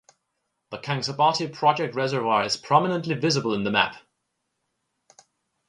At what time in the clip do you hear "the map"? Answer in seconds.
3.65-3.97